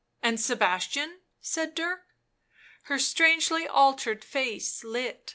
"And 0.23 0.39
Sebastian?" 0.41 1.19
said 1.41 1.75
Dirk. 1.75 2.07
Her 2.85 2.97
strangely 2.97 3.67
altered 3.67 4.23
face 4.23 4.83
lit 4.83 5.05
and 5.05 5.13
changed. 5.13 5.29